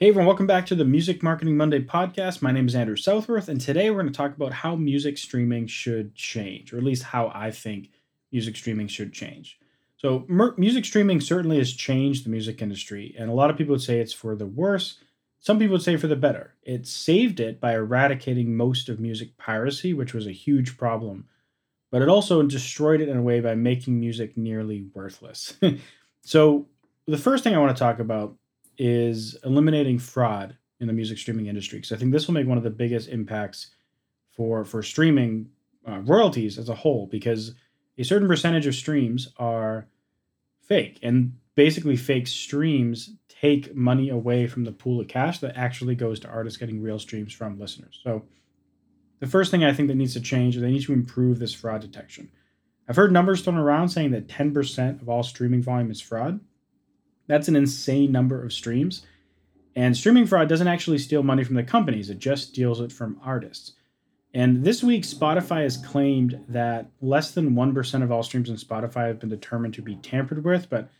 Hey 0.00 0.10
everyone, 0.10 0.26
welcome 0.26 0.46
back 0.46 0.64
to 0.66 0.76
the 0.76 0.84
Music 0.84 1.24
Marketing 1.24 1.56
Monday 1.56 1.80
podcast. 1.80 2.40
My 2.40 2.52
name 2.52 2.68
is 2.68 2.76
Andrew 2.76 2.94
Southworth, 2.94 3.48
and 3.48 3.60
today 3.60 3.90
we're 3.90 4.00
going 4.00 4.12
to 4.12 4.16
talk 4.16 4.32
about 4.32 4.52
how 4.52 4.76
music 4.76 5.18
streaming 5.18 5.66
should 5.66 6.14
change, 6.14 6.72
or 6.72 6.76
at 6.76 6.84
least 6.84 7.02
how 7.02 7.32
I 7.34 7.50
think 7.50 7.90
music 8.30 8.54
streaming 8.54 8.86
should 8.86 9.12
change. 9.12 9.58
So, 9.96 10.24
mer- 10.28 10.54
music 10.56 10.84
streaming 10.84 11.20
certainly 11.20 11.58
has 11.58 11.72
changed 11.72 12.24
the 12.24 12.30
music 12.30 12.62
industry, 12.62 13.12
and 13.18 13.28
a 13.28 13.32
lot 13.32 13.50
of 13.50 13.56
people 13.56 13.72
would 13.72 13.82
say 13.82 13.98
it's 13.98 14.12
for 14.12 14.36
the 14.36 14.46
worse. 14.46 15.00
Some 15.40 15.58
people 15.58 15.72
would 15.72 15.82
say 15.82 15.96
for 15.96 16.06
the 16.06 16.14
better. 16.14 16.54
It 16.62 16.86
saved 16.86 17.40
it 17.40 17.60
by 17.60 17.74
eradicating 17.74 18.56
most 18.56 18.88
of 18.88 19.00
music 19.00 19.36
piracy, 19.36 19.94
which 19.94 20.14
was 20.14 20.28
a 20.28 20.32
huge 20.32 20.78
problem, 20.78 21.26
but 21.90 22.02
it 22.02 22.08
also 22.08 22.40
destroyed 22.44 23.00
it 23.00 23.08
in 23.08 23.16
a 23.16 23.22
way 23.22 23.40
by 23.40 23.56
making 23.56 23.98
music 23.98 24.36
nearly 24.36 24.86
worthless. 24.94 25.54
so, 26.22 26.68
the 27.06 27.18
first 27.18 27.42
thing 27.42 27.56
I 27.56 27.58
want 27.58 27.76
to 27.76 27.80
talk 27.80 27.98
about 27.98 28.36
is 28.78 29.36
eliminating 29.44 29.98
fraud 29.98 30.56
in 30.80 30.86
the 30.86 30.92
music 30.92 31.18
streaming 31.18 31.46
industry 31.46 31.78
because 31.78 31.92
I 31.92 31.96
think 31.96 32.12
this 32.12 32.26
will 32.26 32.34
make 32.34 32.46
one 32.46 32.58
of 32.58 32.64
the 32.64 32.70
biggest 32.70 33.08
impacts 33.08 33.70
for 34.30 34.64
for 34.64 34.82
streaming 34.82 35.50
uh, 35.86 35.98
royalties 36.00 36.58
as 36.58 36.68
a 36.68 36.74
whole 36.74 37.06
because 37.06 37.54
a 37.96 38.04
certain 38.04 38.28
percentage 38.28 38.66
of 38.66 38.74
streams 38.74 39.28
are 39.36 39.88
fake 40.60 40.98
and 41.02 41.34
basically 41.54 41.96
fake 41.96 42.28
streams 42.28 43.10
take 43.28 43.74
money 43.74 44.08
away 44.08 44.46
from 44.46 44.64
the 44.64 44.72
pool 44.72 45.00
of 45.00 45.08
cash 45.08 45.38
that 45.40 45.56
actually 45.56 45.94
goes 45.94 46.20
to 46.20 46.28
artists 46.28 46.56
getting 46.56 46.80
real 46.80 46.98
streams 46.98 47.32
from 47.32 47.58
listeners. 47.58 48.00
So 48.02 48.24
the 49.20 49.26
first 49.26 49.50
thing 49.50 49.64
I 49.64 49.72
think 49.72 49.88
that 49.88 49.96
needs 49.96 50.14
to 50.14 50.20
change 50.20 50.56
is 50.56 50.62
they 50.62 50.70
need 50.70 50.82
to 50.82 50.92
improve 50.92 51.38
this 51.38 51.54
fraud 51.54 51.80
detection. 51.80 52.30
I've 52.88 52.96
heard 52.96 53.12
numbers 53.12 53.42
thrown 53.42 53.56
around 53.56 53.88
saying 53.88 54.12
that 54.12 54.28
10% 54.28 55.02
of 55.02 55.08
all 55.08 55.22
streaming 55.22 55.62
volume 55.62 55.90
is 55.90 56.00
fraud. 56.00 56.40
That's 57.28 57.46
an 57.46 57.56
insane 57.56 58.10
number 58.10 58.42
of 58.42 58.52
streams. 58.52 59.06
And 59.76 59.96
streaming 59.96 60.26
fraud 60.26 60.48
doesn't 60.48 60.66
actually 60.66 60.98
steal 60.98 61.22
money 61.22 61.44
from 61.44 61.54
the 61.54 61.62
companies, 61.62 62.10
it 62.10 62.18
just 62.18 62.48
steals 62.48 62.80
it 62.80 62.90
from 62.90 63.20
artists. 63.22 63.74
And 64.34 64.64
this 64.64 64.82
week, 64.82 65.04
Spotify 65.04 65.62
has 65.62 65.76
claimed 65.76 66.44
that 66.48 66.90
less 67.00 67.30
than 67.30 67.54
1% 67.54 68.02
of 68.02 68.12
all 68.12 68.22
streams 68.22 68.50
on 68.50 68.56
Spotify 68.56 69.06
have 69.06 69.20
been 69.20 69.30
determined 69.30 69.74
to 69.74 69.82
be 69.82 69.96
tampered 69.96 70.44
with. 70.44 70.68
But 70.68 70.90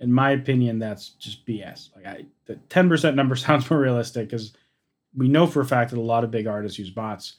in 0.00 0.12
my 0.12 0.32
opinion, 0.32 0.78
that's 0.78 1.10
just 1.10 1.46
BS. 1.46 1.94
Like 1.94 2.06
I, 2.06 2.26
the 2.46 2.56
10% 2.56 3.14
number 3.14 3.36
sounds 3.36 3.70
more 3.70 3.78
realistic 3.78 4.28
because 4.28 4.52
we 5.14 5.28
know 5.28 5.46
for 5.46 5.60
a 5.60 5.66
fact 5.66 5.90
that 5.90 5.98
a 5.98 6.00
lot 6.00 6.24
of 6.24 6.30
big 6.30 6.46
artists 6.46 6.78
use 6.78 6.90
bots. 6.90 7.36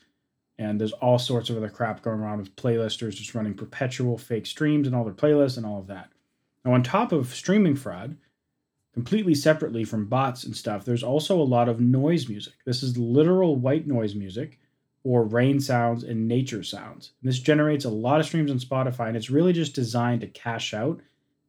And 0.59 0.79
there's 0.79 0.93
all 0.93 1.17
sorts 1.17 1.49
of 1.49 1.57
other 1.57 1.69
crap 1.69 2.03
going 2.03 2.19
around 2.19 2.37
with 2.37 2.55
playlisters 2.55 3.15
just 3.15 3.33
running 3.33 3.55
perpetual 3.55 4.17
fake 4.17 4.45
streams 4.45 4.87
and 4.87 4.95
all 4.95 5.03
their 5.03 5.13
playlists 5.13 5.57
and 5.57 5.65
all 5.65 5.79
of 5.79 5.87
that. 5.87 6.09
Now, 6.63 6.73
on 6.73 6.83
top 6.83 7.11
of 7.11 7.33
streaming 7.33 7.75
fraud, 7.75 8.15
completely 8.93 9.35
separately 9.35 9.83
from 9.83 10.05
bots 10.05 10.43
and 10.43 10.55
stuff, 10.55 10.85
there's 10.85 11.03
also 11.03 11.39
a 11.39 11.43
lot 11.43 11.67
of 11.67 11.79
noise 11.79 12.29
music. 12.29 12.53
This 12.65 12.83
is 12.83 12.97
literal 12.97 13.55
white 13.55 13.87
noise 13.87 14.15
music 14.15 14.59
or 15.03 15.25
rain 15.25 15.59
sounds 15.59 16.03
and 16.03 16.27
nature 16.27 16.63
sounds. 16.63 17.11
And 17.21 17.29
this 17.29 17.39
generates 17.39 17.85
a 17.85 17.89
lot 17.89 18.19
of 18.19 18.25
streams 18.25 18.51
on 18.51 18.59
Spotify, 18.59 19.07
and 19.07 19.17
it's 19.17 19.29
really 19.29 19.51
just 19.51 19.75
designed 19.75 20.21
to 20.21 20.27
cash 20.27 20.73
out 20.73 21.01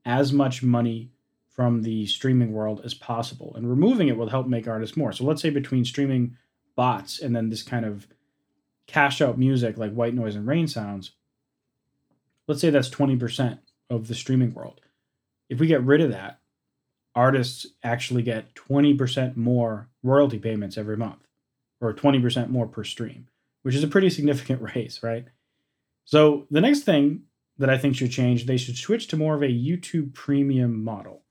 as 0.04 0.32
much 0.32 0.62
money 0.62 1.10
from 1.48 1.82
the 1.82 2.06
streaming 2.06 2.52
world 2.52 2.80
as 2.84 2.94
possible. 2.94 3.54
And 3.54 3.68
removing 3.70 4.08
it 4.08 4.16
will 4.16 4.28
help 4.28 4.48
make 4.48 4.66
artists 4.66 4.96
more. 4.96 5.12
So 5.12 5.24
let's 5.24 5.40
say 5.40 5.50
between 5.50 5.84
streaming 5.84 6.36
bots 6.74 7.20
and 7.20 7.36
then 7.36 7.48
this 7.48 7.62
kind 7.62 7.84
of 7.84 8.08
cash 8.86 9.20
out 9.20 9.38
music 9.38 9.78
like 9.78 9.92
white 9.92 10.14
noise 10.14 10.34
and 10.34 10.46
rain 10.46 10.66
sounds, 10.66 11.12
let's 12.48 12.60
say 12.60 12.70
that's 12.70 12.90
20% 12.90 13.58
of 13.88 14.08
the 14.08 14.14
streaming 14.14 14.52
world. 14.52 14.80
If 15.48 15.60
we 15.60 15.68
get 15.68 15.84
rid 15.84 16.00
of 16.00 16.10
that, 16.10 16.40
artists 17.14 17.66
actually 17.82 18.22
get 18.22 18.54
20% 18.54 19.36
more 19.36 19.88
royalty 20.02 20.38
payments 20.38 20.76
every 20.76 20.96
month 20.96 21.26
or 21.80 21.92
20% 21.92 22.50
more 22.50 22.66
per 22.66 22.84
stream, 22.84 23.28
which 23.62 23.74
is 23.74 23.84
a 23.84 23.88
pretty 23.88 24.10
significant 24.10 24.62
raise, 24.74 25.02
right? 25.02 25.26
So 26.04 26.46
the 26.50 26.60
next 26.60 26.80
thing 26.80 27.22
that 27.58 27.70
I 27.70 27.78
think 27.78 27.96
should 27.96 28.10
change, 28.10 28.46
they 28.46 28.56
should 28.56 28.76
switch 28.76 29.06
to 29.08 29.16
more 29.16 29.34
of 29.34 29.42
a 29.42 29.46
YouTube 29.46 30.14
premium 30.14 30.82
model. 30.82 31.22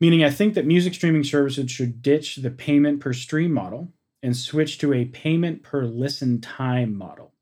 Meaning, 0.00 0.24
I 0.24 0.30
think 0.30 0.54
that 0.54 0.66
music 0.66 0.94
streaming 0.94 1.24
services 1.24 1.70
should 1.70 2.02
ditch 2.02 2.36
the 2.36 2.50
payment 2.50 3.00
per 3.00 3.12
stream 3.12 3.52
model 3.52 3.92
and 4.22 4.36
switch 4.36 4.78
to 4.78 4.92
a 4.92 5.04
payment 5.04 5.62
per 5.62 5.84
listen 5.84 6.40
time 6.40 6.96
model. 6.96 7.32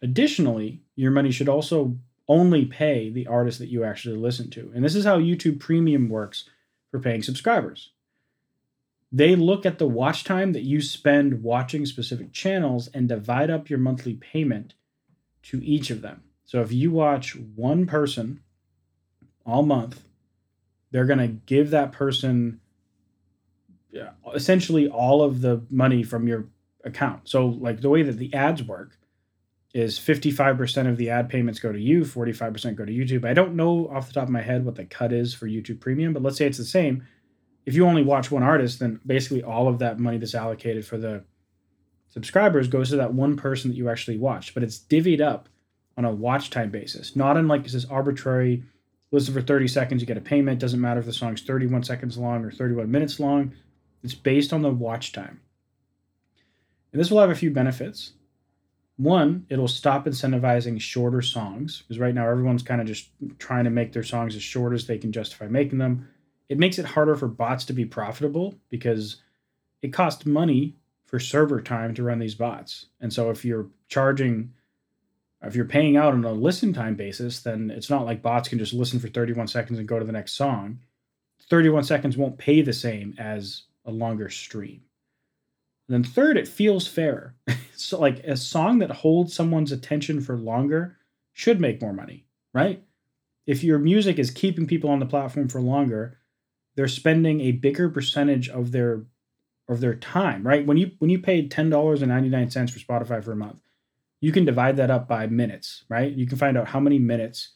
Additionally, 0.00 0.82
your 0.94 1.10
money 1.10 1.30
should 1.30 1.48
also 1.48 1.98
only 2.28 2.64
pay 2.64 3.10
the 3.10 3.26
artist 3.26 3.58
that 3.58 3.68
you 3.68 3.84
actually 3.84 4.16
listen 4.16 4.50
to. 4.50 4.72
And 4.74 4.84
this 4.84 4.94
is 4.94 5.04
how 5.04 5.18
YouTube 5.18 5.60
Premium 5.60 6.08
works 6.08 6.48
for 6.90 6.98
paying 6.98 7.22
subscribers. 7.22 7.90
They 9.12 9.36
look 9.36 9.64
at 9.64 9.78
the 9.78 9.86
watch 9.86 10.24
time 10.24 10.52
that 10.52 10.62
you 10.62 10.80
spend 10.80 11.42
watching 11.42 11.86
specific 11.86 12.32
channels 12.32 12.88
and 12.88 13.08
divide 13.08 13.50
up 13.50 13.70
your 13.70 13.78
monthly 13.78 14.14
payment 14.14 14.74
to 15.44 15.64
each 15.64 15.90
of 15.90 16.02
them. 16.02 16.24
So 16.44 16.60
if 16.60 16.72
you 16.72 16.90
watch 16.90 17.36
one 17.36 17.86
person 17.86 18.40
all 19.44 19.62
month, 19.62 20.02
they're 20.90 21.06
going 21.06 21.18
to 21.20 21.28
give 21.28 21.70
that 21.70 21.92
person 21.92 22.60
essentially 24.34 24.88
all 24.88 25.22
of 25.22 25.40
the 25.40 25.62
money 25.70 26.02
from 26.02 26.26
your 26.26 26.46
account. 26.84 27.28
So 27.28 27.46
like 27.46 27.80
the 27.80 27.88
way 27.88 28.02
that 28.02 28.18
the 28.18 28.34
ads 28.34 28.62
work 28.62 28.98
is 29.74 29.98
55% 29.98 30.88
of 30.88 30.96
the 30.96 31.10
ad 31.10 31.28
payments 31.28 31.60
go 31.60 31.72
to 31.72 31.80
you, 31.80 32.02
45% 32.02 32.76
go 32.76 32.84
to 32.84 32.92
YouTube. 32.92 33.24
I 33.24 33.34
don't 33.34 33.56
know 33.56 33.88
off 33.88 34.08
the 34.08 34.14
top 34.14 34.24
of 34.24 34.30
my 34.30 34.40
head 34.40 34.64
what 34.64 34.76
the 34.76 34.84
cut 34.84 35.12
is 35.12 35.34
for 35.34 35.46
YouTube 35.46 35.80
Premium, 35.80 36.12
but 36.12 36.22
let's 36.22 36.38
say 36.38 36.46
it's 36.46 36.58
the 36.58 36.64
same. 36.64 37.06
If 37.66 37.74
you 37.74 37.86
only 37.86 38.02
watch 38.04 38.30
one 38.30 38.42
artist, 38.42 38.78
then 38.78 39.00
basically 39.04 39.42
all 39.42 39.68
of 39.68 39.78
that 39.80 39.98
money 39.98 40.18
that's 40.18 40.34
allocated 40.34 40.86
for 40.86 40.96
the 40.96 41.24
subscribers 42.08 42.68
goes 42.68 42.90
to 42.90 42.96
that 42.96 43.12
one 43.12 43.36
person 43.36 43.70
that 43.70 43.76
you 43.76 43.90
actually 43.90 44.18
watched, 44.18 44.54
but 44.54 44.62
it's 44.62 44.78
divvied 44.78 45.20
up 45.20 45.48
on 45.98 46.04
a 46.04 46.12
watch 46.12 46.50
time 46.50 46.70
basis, 46.70 47.16
not 47.16 47.36
in 47.36 47.48
like 47.48 47.66
this 47.66 47.84
arbitrary 47.86 48.62
listen 49.10 49.34
for 49.34 49.42
30 49.42 49.68
seconds, 49.68 50.00
you 50.00 50.06
get 50.06 50.16
a 50.16 50.22
payment. 50.22 50.60
Doesn't 50.60 50.80
matter 50.80 51.00
if 51.00 51.06
the 51.06 51.12
song's 51.12 51.42
31 51.42 51.84
seconds 51.84 52.18
long 52.18 52.44
or 52.44 52.50
31 52.50 52.90
minutes 52.90 53.20
long. 53.20 53.54
It's 54.02 54.14
based 54.14 54.52
on 54.52 54.62
the 54.62 54.70
watch 54.70 55.12
time. 55.12 55.40
And 56.92 57.00
this 57.00 57.10
will 57.10 57.20
have 57.20 57.30
a 57.30 57.34
few 57.34 57.50
benefits. 57.50 58.12
One, 58.96 59.46
it'll 59.50 59.68
stop 59.68 60.06
incentivizing 60.06 60.80
shorter 60.80 61.20
songs 61.20 61.82
because 61.82 61.98
right 61.98 62.14
now 62.14 62.28
everyone's 62.28 62.62
kind 62.62 62.80
of 62.80 62.86
just 62.86 63.10
trying 63.38 63.64
to 63.64 63.70
make 63.70 63.92
their 63.92 64.02
songs 64.02 64.34
as 64.34 64.42
short 64.42 64.72
as 64.72 64.86
they 64.86 64.96
can 64.96 65.12
justify 65.12 65.48
making 65.48 65.78
them. 65.78 66.08
It 66.48 66.58
makes 66.58 66.78
it 66.78 66.86
harder 66.86 67.14
for 67.14 67.28
bots 67.28 67.64
to 67.66 67.72
be 67.72 67.84
profitable 67.84 68.54
because 68.70 69.16
it 69.82 69.92
costs 69.92 70.24
money 70.24 70.76
for 71.04 71.18
server 71.18 71.60
time 71.60 71.94
to 71.94 72.02
run 72.02 72.18
these 72.18 72.34
bots. 72.34 72.86
And 73.00 73.12
so 73.12 73.30
if 73.30 73.44
you're 73.44 73.68
charging 73.88 74.52
if 75.42 75.54
you're 75.54 75.66
paying 75.66 75.96
out 75.96 76.14
on 76.14 76.24
a 76.24 76.32
listen 76.32 76.72
time 76.72 76.94
basis, 76.94 77.40
then 77.40 77.70
it's 77.70 77.90
not 77.90 78.04
like 78.04 78.22
bots 78.22 78.48
can 78.48 78.58
just 78.58 78.72
listen 78.72 78.98
for 78.98 79.08
31 79.08 79.48
seconds 79.48 79.78
and 79.78 79.86
go 79.86 79.98
to 79.98 80.04
the 80.04 80.12
next 80.12 80.32
song. 80.32 80.80
31 81.48 81.84
seconds 81.84 82.16
won't 82.16 82.38
pay 82.38 82.62
the 82.62 82.72
same 82.72 83.14
as 83.18 83.62
a 83.84 83.90
longer 83.90 84.28
stream. 84.28 84.80
And 85.88 85.94
then 86.04 86.10
third, 86.10 86.36
it 86.36 86.48
feels 86.48 86.86
fair. 86.86 87.34
so 87.76 87.98
like 88.00 88.18
a 88.20 88.36
song 88.36 88.78
that 88.80 88.90
holds 88.90 89.34
someone's 89.34 89.72
attention 89.72 90.20
for 90.20 90.36
longer 90.36 90.98
should 91.32 91.60
make 91.60 91.80
more 91.80 91.92
money, 91.92 92.26
right? 92.52 92.82
If 93.46 93.62
your 93.62 93.78
music 93.78 94.18
is 94.18 94.30
keeping 94.30 94.66
people 94.66 94.90
on 94.90 94.98
the 94.98 95.06
platform 95.06 95.48
for 95.48 95.60
longer, 95.60 96.18
they're 96.74 96.88
spending 96.88 97.40
a 97.40 97.52
bigger 97.52 97.88
percentage 97.88 98.48
of 98.48 98.72
their 98.72 99.04
of 99.68 99.80
their 99.80 99.94
time, 99.94 100.46
right? 100.46 100.64
When 100.64 100.76
you 100.76 100.92
when 100.98 101.10
you 101.10 101.18
paid 101.18 101.50
ten 101.50 101.70
dollars 101.70 102.02
and 102.02 102.10
ninety 102.10 102.28
nine 102.28 102.50
cents 102.50 102.72
for 102.72 102.78
Spotify 102.78 103.22
for 103.22 103.32
a 103.32 103.36
month, 103.36 103.60
you 104.20 104.32
can 104.32 104.44
divide 104.44 104.76
that 104.76 104.90
up 104.90 105.08
by 105.08 105.26
minutes, 105.26 105.84
right? 105.88 106.12
You 106.12 106.26
can 106.26 106.38
find 106.38 106.56
out 106.56 106.68
how 106.68 106.80
many 106.80 106.98
minutes 106.98 107.54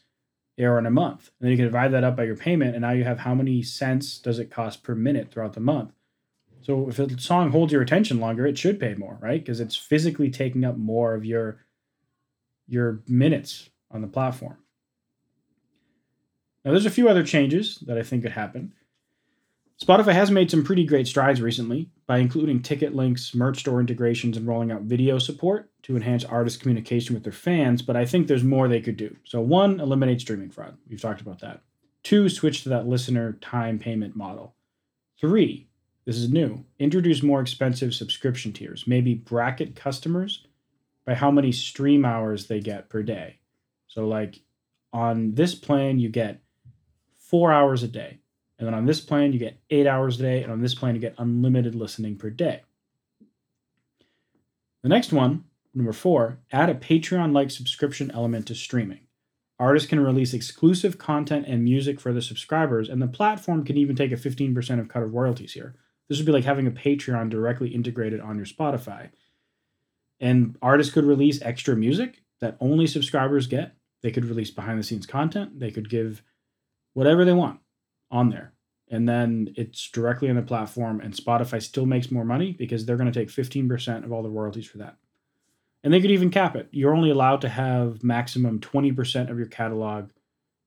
there 0.57 0.73
are 0.73 0.79
in 0.79 0.85
a 0.85 0.91
month, 0.91 1.31
and 1.39 1.45
then 1.45 1.51
you 1.51 1.57
can 1.57 1.65
divide 1.65 1.91
that 1.91 2.03
up 2.03 2.15
by 2.15 2.23
your 2.23 2.35
payment, 2.35 2.75
and 2.75 2.81
now 2.81 2.91
you 2.91 3.03
have 3.03 3.19
how 3.19 3.33
many 3.33 3.63
cents 3.63 4.17
does 4.19 4.39
it 4.39 4.51
cost 4.51 4.83
per 4.83 4.95
minute 4.95 5.31
throughout 5.31 5.53
the 5.53 5.59
month. 5.59 5.91
So 6.61 6.89
if 6.89 6.99
a 6.99 7.19
song 7.19 7.51
holds 7.51 7.73
your 7.73 7.81
attention 7.81 8.19
longer, 8.19 8.45
it 8.45 8.57
should 8.57 8.79
pay 8.79 8.93
more, 8.95 9.17
right? 9.21 9.43
Because 9.43 9.59
it's 9.59 9.75
physically 9.75 10.29
taking 10.29 10.63
up 10.63 10.77
more 10.77 11.13
of 11.13 11.25
your 11.25 11.59
your 12.67 13.01
minutes 13.07 13.69
on 13.89 14.01
the 14.01 14.07
platform. 14.07 14.57
Now 16.63 16.71
there's 16.71 16.85
a 16.85 16.91
few 16.91 17.09
other 17.09 17.23
changes 17.23 17.79
that 17.87 17.97
I 17.97 18.03
think 18.03 18.23
could 18.23 18.31
happen. 18.31 18.73
Spotify 19.83 20.13
has 20.13 20.29
made 20.29 20.51
some 20.51 20.63
pretty 20.63 20.85
great 20.85 21.07
strides 21.07 21.41
recently 21.41 21.89
by 22.05 22.19
including 22.19 22.61
ticket 22.61 22.95
links, 22.95 23.33
merch 23.33 23.61
store 23.61 23.79
integrations, 23.79 24.37
and 24.37 24.45
rolling 24.45 24.71
out 24.71 24.83
video 24.83 25.17
support 25.17 25.71
to 25.81 25.95
enhance 25.95 26.23
artist 26.23 26.61
communication 26.61 27.15
with 27.15 27.23
their 27.23 27.33
fans, 27.33 27.81
but 27.81 27.95
I 27.95 28.05
think 28.05 28.27
there's 28.27 28.43
more 28.43 28.67
they 28.67 28.79
could 28.79 28.95
do. 28.95 29.15
So, 29.23 29.41
one, 29.41 29.79
eliminate 29.79 30.21
streaming 30.21 30.51
fraud. 30.51 30.77
We've 30.87 31.01
talked 31.01 31.21
about 31.21 31.39
that. 31.39 31.61
Two, 32.03 32.29
switch 32.29 32.61
to 32.63 32.69
that 32.69 32.87
listener 32.87 33.33
time 33.41 33.79
payment 33.79 34.15
model. 34.15 34.53
Three, 35.19 35.67
this 36.05 36.17
is 36.17 36.31
new. 36.31 36.65
Introduce 36.79 37.21
more 37.21 37.41
expensive 37.41 37.93
subscription 37.93 38.53
tiers. 38.53 38.85
Maybe 38.87 39.13
bracket 39.13 39.75
customers 39.75 40.45
by 41.05 41.13
how 41.13 41.29
many 41.31 41.51
stream 41.51 42.05
hours 42.05 42.47
they 42.47 42.59
get 42.59 42.89
per 42.89 43.03
day. 43.03 43.39
So, 43.87 44.07
like 44.07 44.39
on 44.93 45.35
this 45.35 45.53
plan, 45.53 45.99
you 45.99 46.09
get 46.09 46.41
four 47.17 47.51
hours 47.51 47.83
a 47.83 47.87
day. 47.87 48.19
And 48.57 48.67
then 48.67 48.73
on 48.73 48.85
this 48.85 49.01
plan, 49.01 49.33
you 49.33 49.39
get 49.39 49.59
eight 49.69 49.87
hours 49.87 50.19
a 50.19 50.23
day. 50.23 50.43
And 50.43 50.51
on 50.51 50.61
this 50.61 50.75
plan, 50.75 50.95
you 50.95 51.01
get 51.01 51.15
unlimited 51.17 51.75
listening 51.75 52.15
per 52.17 52.29
day. 52.29 52.61
The 54.83 54.89
next 54.89 55.13
one, 55.13 55.45
number 55.73 55.93
four, 55.93 56.39
add 56.51 56.69
a 56.69 56.75
Patreon 56.75 57.33
like 57.33 57.51
subscription 57.51 58.11
element 58.11 58.47
to 58.47 58.55
streaming. 58.55 59.01
Artists 59.59 59.87
can 59.87 59.99
release 59.99 60.33
exclusive 60.33 60.97
content 60.97 61.45
and 61.47 61.63
music 61.63 61.99
for 61.99 62.11
the 62.11 62.21
subscribers, 62.21 62.89
and 62.89 62.99
the 62.99 63.07
platform 63.07 63.63
can 63.63 63.77
even 63.77 63.95
take 63.95 64.11
a 64.11 64.15
15% 64.15 64.79
of 64.79 64.87
cut 64.87 65.03
of 65.03 65.13
royalties 65.13 65.53
here. 65.53 65.75
This 66.11 66.19
would 66.19 66.25
be 66.25 66.33
like 66.33 66.43
having 66.43 66.67
a 66.67 66.71
Patreon 66.71 67.29
directly 67.29 67.69
integrated 67.69 68.19
on 68.19 68.35
your 68.35 68.45
Spotify. 68.45 69.11
And 70.19 70.57
artists 70.61 70.91
could 70.91 71.05
release 71.05 71.41
extra 71.41 71.73
music 71.73 72.21
that 72.41 72.57
only 72.59 72.85
subscribers 72.85 73.47
get. 73.47 73.77
They 74.01 74.11
could 74.11 74.25
release 74.25 74.51
behind 74.51 74.77
the 74.77 74.83
scenes 74.83 75.05
content. 75.05 75.61
They 75.61 75.71
could 75.71 75.89
give 75.89 76.21
whatever 76.95 77.23
they 77.23 77.31
want 77.31 77.61
on 78.11 78.29
there. 78.29 78.51
And 78.89 79.07
then 79.07 79.53
it's 79.55 79.89
directly 79.89 80.29
on 80.29 80.35
the 80.35 80.41
platform, 80.41 80.99
and 80.99 81.13
Spotify 81.13 81.63
still 81.63 81.85
makes 81.85 82.11
more 82.11 82.25
money 82.25 82.51
because 82.51 82.85
they're 82.85 82.97
going 82.97 83.09
to 83.09 83.17
take 83.17 83.29
15% 83.29 84.03
of 84.03 84.11
all 84.11 84.21
the 84.21 84.29
royalties 84.29 84.67
for 84.67 84.79
that. 84.79 84.97
And 85.81 85.93
they 85.93 86.01
could 86.01 86.11
even 86.11 86.29
cap 86.29 86.57
it. 86.57 86.67
You're 86.71 86.93
only 86.93 87.11
allowed 87.11 87.39
to 87.39 87.49
have 87.49 88.03
maximum 88.03 88.59
20% 88.59 89.31
of 89.31 89.37
your 89.37 89.47
catalog 89.47 90.09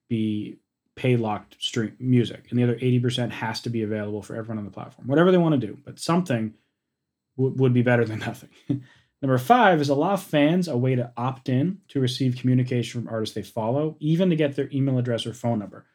be 0.08 0.56
pay 0.96 1.16
locked 1.16 1.56
stream 1.58 1.96
music, 1.98 2.46
and 2.50 2.58
the 2.58 2.62
other 2.62 2.76
80% 2.76 3.30
has 3.30 3.60
to 3.62 3.70
be 3.70 3.82
available 3.82 4.22
for 4.22 4.36
everyone 4.36 4.58
on 4.58 4.64
the 4.64 4.70
platform. 4.70 5.08
Whatever 5.08 5.30
they 5.30 5.38
want 5.38 5.60
to 5.60 5.66
do, 5.66 5.78
but 5.84 5.98
something 5.98 6.54
w- 7.36 7.54
would 7.56 7.72
be 7.72 7.82
better 7.82 8.04
than 8.04 8.18
nothing. 8.20 8.50
Number 9.20 9.38
five 9.38 9.80
is 9.80 9.88
allow 9.88 10.16
fans 10.16 10.68
a 10.68 10.76
way 10.76 10.94
to 10.94 11.10
opt 11.16 11.48
in 11.48 11.78
to 11.88 12.00
receive 12.00 12.36
communication 12.36 13.00
from 13.00 13.12
artists 13.12 13.34
they 13.34 13.42
follow, 13.42 13.96
even 13.98 14.30
to 14.30 14.36
get 14.36 14.54
their 14.54 14.68
email 14.72 14.98
address 14.98 15.26
or 15.26 15.32
phone 15.32 15.58
number. 15.58 15.86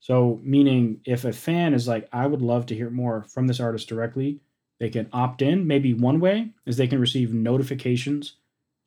So, 0.00 0.40
meaning 0.42 1.00
if 1.04 1.24
a 1.24 1.32
fan 1.32 1.74
is 1.74 1.86
like, 1.86 2.08
I 2.12 2.26
would 2.26 2.42
love 2.42 2.66
to 2.66 2.74
hear 2.74 2.90
more 2.90 3.22
from 3.28 3.46
this 3.46 3.60
artist 3.60 3.88
directly, 3.88 4.40
they 4.80 4.90
can 4.90 5.08
opt 5.12 5.42
in. 5.42 5.68
Maybe 5.68 5.94
one 5.94 6.18
way 6.18 6.50
is 6.66 6.76
they 6.76 6.88
can 6.88 7.00
receive 7.00 7.32
notifications 7.32 8.34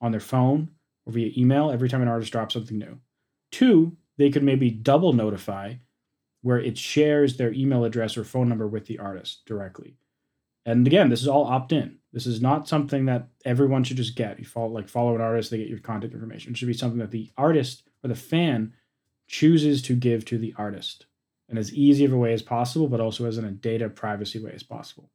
on 0.02 0.12
their 0.12 0.20
phone 0.20 0.72
or 1.06 1.14
via 1.14 1.32
email 1.38 1.72
every 1.72 1.88
time 1.88 2.02
an 2.02 2.10
artist 2.10 2.34
drops 2.34 2.54
something 2.54 2.78
new. 2.78 3.00
Two, 3.50 3.96
they 4.18 4.30
could 4.30 4.44
maybe 4.44 4.70
double 4.70 5.14
notify 5.14 5.76
where 6.42 6.60
it 6.60 6.78
shares 6.78 7.38
their 7.38 7.52
email 7.54 7.84
address 7.84 8.18
or 8.18 8.24
phone 8.24 8.48
number 8.48 8.68
with 8.68 8.86
the 8.86 9.00
artist 9.00 9.42
directly. 9.46 9.98
And 10.66 10.86
again, 10.86 11.10
this 11.10 11.22
is 11.22 11.28
all 11.28 11.46
opt 11.46 11.72
in. 11.72 11.98
This 12.12 12.26
is 12.26 12.42
not 12.42 12.68
something 12.68 13.06
that 13.06 13.28
everyone 13.44 13.84
should 13.84 13.98
just 13.98 14.16
get. 14.16 14.40
You 14.40 14.46
follow 14.46 14.70
like 14.70 14.90
follow 14.90 15.16
an 15.16 15.22
artist, 15.22 15.52
they 15.52 15.58
get 15.58 15.68
your 15.68 15.80
contact 15.80 16.14
information. 16.14 16.52
It 16.52 16.58
should 16.58 16.68
be 16.68 16.74
something 16.74 17.00
that 17.00 17.12
the 17.12 17.32
artist 17.38 17.84
or 18.04 18.08
the 18.08 18.16
fan 18.16 18.74
chooses 19.28 19.82
to 19.84 19.96
give 19.96 20.26
to 20.26 20.38
the 20.38 20.54
artist 20.58 21.06
in 21.50 21.58
as 21.58 21.74
easy 21.74 22.06
of 22.06 22.14
a 22.14 22.18
way 22.18 22.34
as 22.34 22.42
possible, 22.42 22.88
but 22.88 23.02
also 23.02 23.26
as 23.26 23.38
in 23.38 23.46
a 23.46 23.52
data 23.52 23.90
privacy 23.90 24.40
way 24.40 24.52
as 24.54 24.64
possible. 24.64 25.10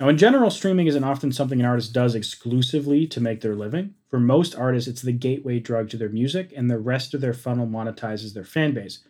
Now, 0.00 0.08
in 0.08 0.16
general, 0.16 0.50
streaming 0.50 0.86
isn't 0.86 1.02
often 1.02 1.32
something 1.32 1.58
an 1.58 1.66
artist 1.66 1.92
does 1.92 2.14
exclusively 2.14 3.06
to 3.08 3.20
make 3.20 3.40
their 3.40 3.56
living. 3.56 3.94
For 4.08 4.20
most 4.20 4.54
artists, 4.54 4.88
it's 4.88 5.02
the 5.02 5.12
gateway 5.12 5.58
drug 5.58 5.90
to 5.90 5.96
their 5.96 6.08
music, 6.08 6.52
and 6.56 6.70
the 6.70 6.78
rest 6.78 7.14
of 7.14 7.20
their 7.20 7.34
funnel 7.34 7.66
monetizes 7.66 8.32
their 8.32 8.44
fan 8.44 8.74
base. 8.74 9.00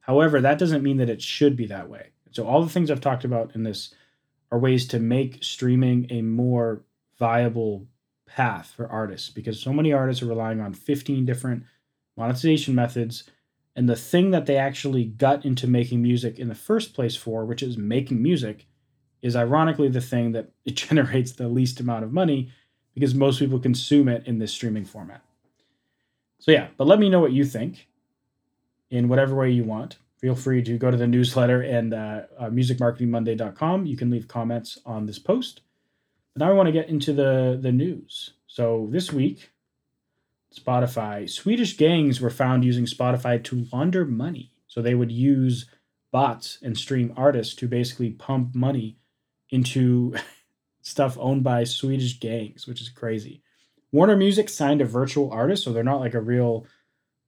However, 0.00 0.40
that 0.40 0.58
doesn't 0.58 0.84
mean 0.84 0.98
that 0.98 1.10
it 1.10 1.20
should 1.20 1.56
be 1.56 1.66
that 1.66 1.90
way. 1.90 2.10
So, 2.30 2.46
all 2.46 2.62
the 2.62 2.70
things 2.70 2.90
I've 2.90 3.00
talked 3.00 3.24
about 3.24 3.56
in 3.56 3.64
this 3.64 3.92
are 4.52 4.58
ways 4.58 4.86
to 4.88 5.00
make 5.00 5.42
streaming 5.42 6.06
a 6.10 6.22
more 6.22 6.84
viable 7.18 7.88
path 8.26 8.72
for 8.76 8.88
artists 8.88 9.30
because 9.30 9.58
so 9.58 9.72
many 9.72 9.92
artists 9.92 10.22
are 10.22 10.26
relying 10.26 10.60
on 10.60 10.74
15 10.74 11.24
different 11.24 11.64
monetization 12.16 12.74
methods. 12.74 13.24
And 13.74 13.88
the 13.88 13.96
thing 13.96 14.30
that 14.30 14.46
they 14.46 14.56
actually 14.56 15.04
got 15.04 15.44
into 15.44 15.66
making 15.66 16.02
music 16.02 16.38
in 16.38 16.48
the 16.48 16.54
first 16.54 16.94
place 16.94 17.16
for, 17.16 17.44
which 17.44 17.62
is 17.62 17.76
making 17.76 18.22
music, 18.22 18.66
is 19.26 19.36
ironically 19.36 19.88
the 19.88 20.00
thing 20.00 20.32
that 20.32 20.50
it 20.64 20.76
generates 20.86 21.32
the 21.32 21.48
least 21.48 21.80
amount 21.80 22.04
of 22.04 22.12
money 22.12 22.50
because 22.94 23.14
most 23.14 23.38
people 23.38 23.58
consume 23.58 24.08
it 24.08 24.26
in 24.26 24.38
this 24.38 24.52
streaming 24.52 24.84
format. 24.84 25.22
So, 26.38 26.52
yeah, 26.52 26.68
but 26.76 26.86
let 26.86 26.98
me 26.98 27.10
know 27.10 27.20
what 27.20 27.32
you 27.32 27.44
think 27.44 27.88
in 28.90 29.08
whatever 29.08 29.34
way 29.34 29.50
you 29.50 29.64
want. 29.64 29.98
Feel 30.18 30.34
free 30.34 30.62
to 30.62 30.78
go 30.78 30.90
to 30.90 30.96
the 30.96 31.06
newsletter 31.06 31.60
and 31.60 31.92
uh, 31.92 32.22
uh, 32.38 32.48
musicmarketingmonday.com. 32.48 33.84
You 33.84 33.96
can 33.96 34.10
leave 34.10 34.28
comments 34.28 34.78
on 34.86 35.04
this 35.04 35.18
post. 35.18 35.60
But 36.32 36.40
now 36.40 36.50
I 36.50 36.54
want 36.54 36.68
to 36.68 36.72
get 36.72 36.88
into 36.88 37.12
the, 37.12 37.58
the 37.60 37.72
news. 37.72 38.32
So, 38.46 38.88
this 38.90 39.12
week, 39.12 39.50
Spotify. 40.54 41.28
Swedish 41.28 41.76
gangs 41.76 42.20
were 42.20 42.30
found 42.30 42.64
using 42.64 42.86
Spotify 42.86 43.42
to 43.44 43.66
launder 43.72 44.04
money. 44.04 44.52
So 44.66 44.80
they 44.80 44.94
would 44.94 45.12
use 45.12 45.66
bots 46.12 46.58
and 46.62 46.76
stream 46.76 47.12
artists 47.16 47.54
to 47.56 47.68
basically 47.68 48.10
pump 48.10 48.54
money 48.54 48.96
into 49.50 50.14
stuff 50.82 51.16
owned 51.20 51.42
by 51.42 51.64
Swedish 51.64 52.20
gangs, 52.20 52.66
which 52.66 52.80
is 52.80 52.88
crazy. 52.88 53.42
Warner 53.92 54.16
Music 54.16 54.48
signed 54.48 54.80
a 54.80 54.84
virtual 54.84 55.30
artist, 55.30 55.64
so 55.64 55.72
they're 55.72 55.84
not 55.84 56.00
like 56.00 56.14
a 56.14 56.20
real 56.20 56.66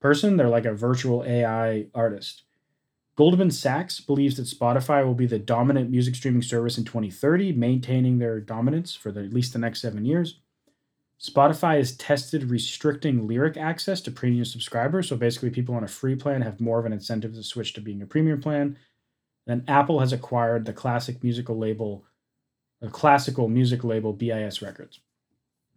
person, 0.00 0.36
they're 0.36 0.48
like 0.48 0.66
a 0.66 0.74
virtual 0.74 1.24
AI 1.24 1.86
artist. 1.94 2.44
Goldman 3.16 3.50
Sachs 3.50 4.00
believes 4.00 4.36
that 4.36 4.42
Spotify 4.42 5.04
will 5.04 5.14
be 5.14 5.26
the 5.26 5.40
dominant 5.40 5.90
music 5.90 6.14
streaming 6.14 6.42
service 6.42 6.78
in 6.78 6.84
2030, 6.84 7.52
maintaining 7.52 8.18
their 8.18 8.40
dominance 8.40 8.94
for 8.94 9.10
the, 9.10 9.24
at 9.24 9.32
least 9.32 9.52
the 9.52 9.58
next 9.58 9.80
seven 9.80 10.04
years. 10.04 10.38
Spotify 11.20 11.78
has 11.78 11.96
tested 11.96 12.44
restricting 12.44 13.26
lyric 13.26 13.56
access 13.56 14.00
to 14.02 14.12
premium 14.12 14.44
subscribers. 14.44 15.08
So 15.08 15.16
basically, 15.16 15.50
people 15.50 15.74
on 15.74 15.82
a 15.82 15.88
free 15.88 16.14
plan 16.14 16.42
have 16.42 16.60
more 16.60 16.78
of 16.78 16.86
an 16.86 16.92
incentive 16.92 17.34
to 17.34 17.42
switch 17.42 17.72
to 17.72 17.80
being 17.80 18.02
a 18.02 18.06
premium 18.06 18.40
plan. 18.40 18.78
Then 19.48 19.64
Apple 19.66 20.00
has 20.00 20.12
acquired 20.12 20.66
the 20.66 20.74
classic 20.74 21.24
musical 21.24 21.56
label, 21.56 22.04
the 22.82 22.90
classical 22.90 23.48
music 23.48 23.82
label 23.82 24.12
BIS 24.12 24.60
Records. 24.60 25.00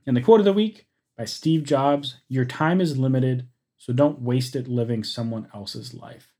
And 0.05 0.15
the 0.15 0.21
quote 0.21 0.41
of 0.41 0.45
the 0.45 0.51
week 0.51 0.87
by 1.17 1.23
Steve 1.23 1.63
Jobs 1.63 2.17
Your 2.27 2.43
time 2.43 2.81
is 2.81 2.97
limited, 2.97 3.47
so 3.77 3.93
don't 3.93 4.21
waste 4.21 4.57
it 4.57 4.67
living 4.67 5.05
someone 5.05 5.47
else's 5.53 5.93
life. 5.93 6.33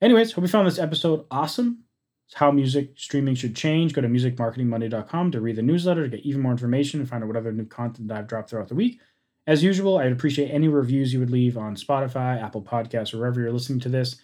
Anyways, 0.00 0.32
hope 0.32 0.42
you 0.42 0.48
found 0.48 0.66
this 0.66 0.78
episode 0.78 1.26
awesome. 1.30 1.84
It's 2.26 2.36
how 2.36 2.50
music 2.50 2.94
streaming 2.96 3.34
should 3.34 3.54
change. 3.54 3.92
Go 3.92 4.00
to 4.00 4.08
musicmarketingmonday.com 4.08 5.30
to 5.30 5.40
read 5.42 5.56
the 5.56 5.62
newsletter 5.62 6.04
to 6.04 6.16
get 6.16 6.24
even 6.24 6.40
more 6.40 6.52
information 6.52 7.00
and 7.00 7.08
find 7.08 7.22
out 7.22 7.26
what 7.26 7.36
other 7.36 7.52
new 7.52 7.66
content 7.66 8.10
I've 8.10 8.28
dropped 8.28 8.48
throughout 8.48 8.68
the 8.68 8.74
week. 8.74 8.98
As 9.46 9.62
usual, 9.62 9.98
I'd 9.98 10.10
appreciate 10.10 10.48
any 10.50 10.68
reviews 10.68 11.12
you 11.12 11.20
would 11.20 11.30
leave 11.30 11.58
on 11.58 11.76
Spotify, 11.76 12.42
Apple 12.42 12.62
Podcasts, 12.62 13.12
or 13.12 13.18
wherever 13.18 13.42
you're 13.42 13.52
listening 13.52 13.80
to 13.80 13.90
this. 13.90 14.16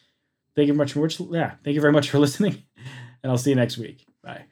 Thank 0.55 0.69
you 0.69 0.75
very 0.75 0.79
much 0.79 0.93
for 0.93 1.09
yeah, 1.35 1.55
thank 1.65 1.75
you 1.75 1.81
very 1.81 1.93
much 1.93 2.11
for 2.11 2.19
listening, 2.27 2.63
and 3.23 3.31
I'll 3.33 3.39
see 3.39 3.51
you 3.51 3.57
next 3.57 3.79
week. 3.79 4.07
Bye. 4.23 4.52